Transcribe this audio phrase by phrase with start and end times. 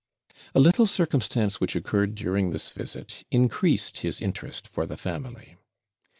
[0.55, 5.57] A little circumstance which occurred during this visit increased his interest for the family.